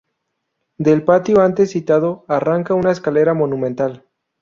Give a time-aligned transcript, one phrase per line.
[0.79, 4.03] Del patio antes citado arranca una escalera monumental.